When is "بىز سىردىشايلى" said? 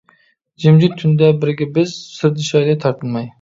1.77-2.75